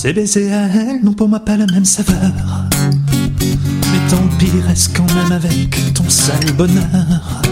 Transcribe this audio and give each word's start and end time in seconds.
Ces 0.00 0.12
baisers 0.12 0.52
à 0.52 0.68
elle 0.68 1.02
n'ont 1.02 1.12
pour 1.12 1.28
moi 1.28 1.40
pas 1.40 1.56
la 1.56 1.66
même 1.66 1.84
saveur. 1.84 2.32
Mais 2.80 4.08
tant 4.08 4.22
pis, 4.38 4.48
reste 4.66 4.96
quand 4.96 5.12
même 5.12 5.32
avec 5.32 5.92
ton 5.92 6.08
sale 6.08 6.52
bonheur. 6.56 7.42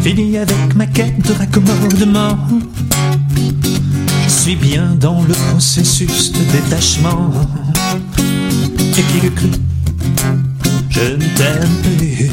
Fini 0.00 0.38
avec 0.38 0.76
ma 0.76 0.86
quête 0.86 1.20
de 1.26 1.32
raccommodement. 1.32 2.38
Je 4.26 4.30
suis 4.30 4.56
bien 4.56 4.94
dans 4.94 5.22
le 5.22 5.34
processus 5.50 6.30
de 6.30 6.38
détachement. 6.52 7.32
Cru 8.94 9.50
Je 10.88 11.00
ne 11.00 11.26
t'aime 11.36 11.82
plus. 11.82 12.30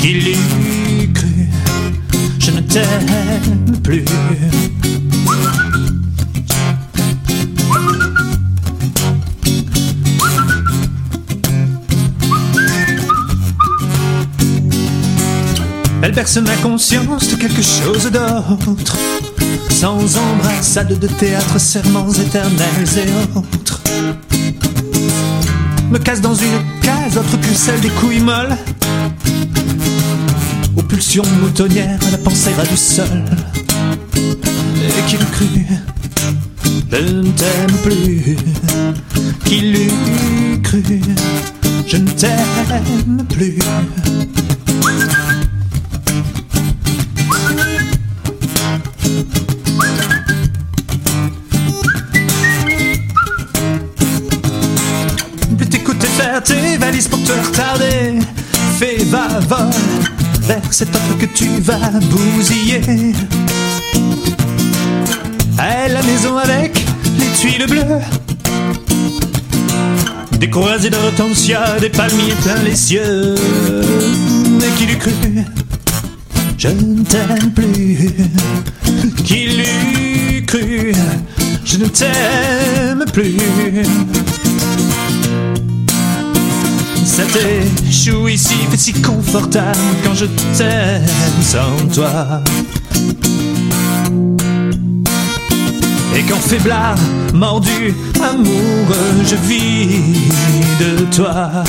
Qui 0.00 0.14
l'eût 0.14 1.12
cru 1.12 1.26
Je 2.38 2.50
ne 2.50 2.60
t'aime 2.60 3.78
plus. 3.82 4.04
Elle 16.00 16.12
berce 16.12 16.38
ma 16.38 16.56
conscience 16.56 17.28
de 17.28 17.36
quelque 17.36 17.60
chose 17.60 18.10
d'autre. 18.10 18.96
Sans 19.68 20.16
embrassade 20.16 20.98
de 20.98 21.06
théâtre, 21.06 21.60
serments 21.60 22.10
éternels 22.12 22.88
et 22.96 23.38
autres. 23.38 23.82
Me 25.94 25.98
casse 26.00 26.20
dans 26.20 26.34
une 26.34 26.80
case 26.82 27.16
autre 27.16 27.40
que 27.40 27.54
celle 27.54 27.80
des 27.80 27.88
couilles 27.88 28.18
molles. 28.18 28.56
Aux 30.76 30.82
pulsions 30.82 31.22
moutonnières, 31.40 32.00
la 32.10 32.18
pensée 32.18 32.50
va 32.56 32.64
du 32.64 32.76
sol. 32.76 33.06
Et 34.16 35.02
qui 35.06 35.16
l'eût 35.16 35.24
cru 35.24 35.46
Je 36.90 36.96
ne 36.96 37.30
t'aime 37.30 37.76
plus. 37.84 38.36
Qui 39.44 39.60
l'eût 39.60 40.60
cru 40.64 40.82
Je 41.86 41.96
ne 41.98 42.10
t'aime. 42.10 43.24
Plus 43.28 43.56
tes 56.40 56.76
valises 56.78 57.08
pour 57.08 57.22
te 57.22 57.32
retarder. 57.32 58.18
Fais 58.78 59.04
va 59.04 59.28
vol 59.48 59.70
vers 60.42 60.60
cet 60.70 60.88
autre 60.88 61.18
que 61.18 61.26
tu 61.26 61.48
vas 61.60 61.90
bousiller. 62.10 62.80
À 65.58 65.88
la 65.88 66.02
maison 66.02 66.36
avec 66.36 66.84
les 67.18 67.26
tuiles 67.38 67.66
bleues. 67.66 68.00
Des 70.38 70.50
croisées 70.50 70.90
d'hortensia, 70.90 71.78
des 71.80 71.90
palmiers 71.90 72.34
plein 72.42 72.62
les 72.64 72.76
cieux. 72.76 73.34
Mais 74.60 74.68
qui 74.76 74.86
l'eût 74.86 74.98
cru? 74.98 75.12
Je 76.58 76.68
ne 76.68 77.02
t'aime 77.04 77.50
plus. 77.54 78.10
Qui 79.24 79.46
l'eût 79.46 80.44
cru? 80.46 80.92
Je 81.64 81.76
ne 81.78 81.86
t'aime 81.86 83.04
plus. 83.12 83.36
T'échoue 87.34 88.28
ici, 88.28 88.54
fait 88.70 88.76
si 88.76 88.92
confortable 88.92 89.76
quand 90.04 90.14
je 90.14 90.26
t'aime 90.56 91.04
sans 91.42 91.88
toi. 91.92 92.40
Et 96.16 96.22
quand 96.28 96.38
faiblard, 96.38 96.96
mordu, 97.32 97.92
amoureux, 98.22 99.24
je 99.26 99.34
vis 99.48 100.00
de 100.78 101.04
toi. 101.12 101.64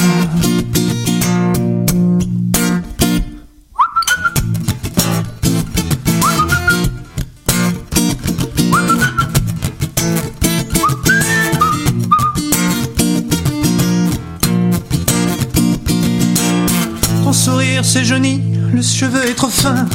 Le 17.97 18.81
cheveu 18.81 19.23
est 19.25 19.35
trop 19.35 19.47
fin. 19.47 19.85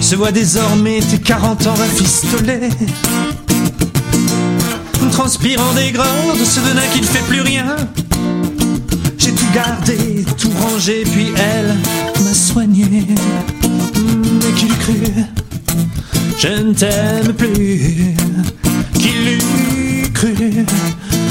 Se 0.00 0.16
voit 0.16 0.32
désormais 0.32 0.98
tes 0.98 1.18
40 1.18 1.68
ans 1.68 1.74
rafistolés. 1.74 2.70
Transpirant 5.12 5.72
des 5.74 5.92
de 5.92 6.44
ce 6.44 6.58
venin 6.58 6.82
qui 6.92 7.00
ne 7.00 7.06
fait 7.06 7.22
plus 7.28 7.42
rien. 7.42 7.76
J'ai 9.18 9.30
tout 9.30 9.46
gardé, 9.54 10.24
tout 10.36 10.50
rangé, 10.60 11.04
puis 11.12 11.28
elle 11.36 11.76
m'a 12.24 12.34
soigné. 12.34 12.86
Mais 12.90 14.52
qui 14.56 14.66
l'eût 14.66 14.78
cru 14.80 14.96
Je 16.38 16.48
ne 16.48 16.72
t'aime 16.72 17.32
plus. 17.34 18.16
Qui 18.94 19.10
l'eût 19.10 20.10
cru 20.12 20.34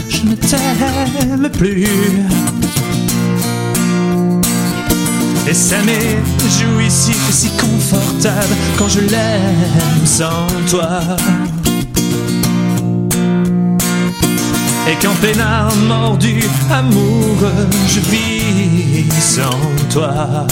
Je 0.10 0.22
ne 0.26 0.36
t'aime 0.36 1.50
plus. 1.50 1.86
Et 5.50 5.54
ça 5.54 5.78
m'est 5.84 5.94
et 5.94 6.90
si 6.90 7.50
confortable 7.52 8.54
quand 8.78 8.90
je 8.90 9.00
l'aime 9.00 10.06
sans 10.06 10.46
toi. 10.70 11.00
Et 14.90 14.96
quand 15.02 15.16
peinard 15.22 15.74
mordu, 15.88 16.44
amoureux, 16.70 17.68
je 17.88 18.00
vis 18.12 19.10
sans 19.22 19.50
toi. 19.90 20.46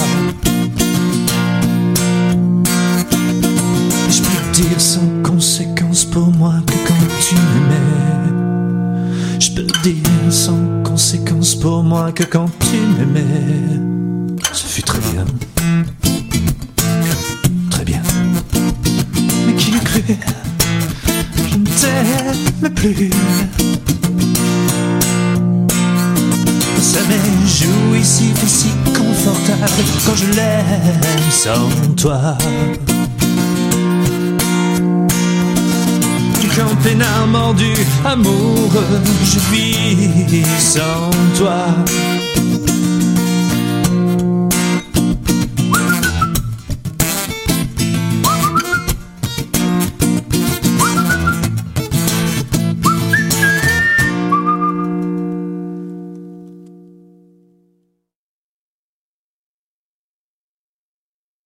Je 4.10 4.22
peux 4.22 4.52
dire 4.54 4.80
sans 4.80 5.10
conséquence 5.24 6.06
pour 6.06 6.28
moi 6.32 6.54
que 6.66 6.74
quand 6.88 7.08
tu 7.20 7.36
m'aimais. 7.36 7.82
Je 9.42 9.52
peux 9.52 9.68
dire 9.84 10.32
sans 10.32 10.84
conséquence 10.84 11.54
pour 11.54 11.84
moi 11.84 12.14
que 12.14 12.24
quand 12.24 12.50
tu 12.60 12.78
m'aimais. 12.98 13.85
Fut 14.76 14.82
très 14.82 15.00
bien. 15.00 15.26
Très 17.72 17.86
bien. 17.86 18.02
Mais 19.48 19.54
qui 19.54 19.72
cru 19.72 20.04
Je 21.50 21.58
ne 21.58 21.66
t'aime 21.80 22.74
plus. 22.74 23.10
Ça 26.82 27.00
m'est 27.08 27.48
jouissif 27.48 28.44
et 28.44 28.48
si 28.48 28.68
confortable 28.94 29.86
quand 30.06 30.16
je 30.18 30.26
l'aime 30.34 31.32
sans 31.32 31.94
toi. 31.96 32.38
Quand 36.54 36.76
peinard 36.84 37.28
mordu, 37.28 37.74
amoureux, 38.04 39.02
je 39.24 39.40
vis 39.54 40.46
sans 40.60 41.10
toi. 41.38 41.66